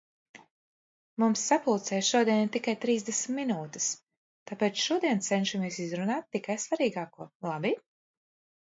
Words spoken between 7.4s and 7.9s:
labi?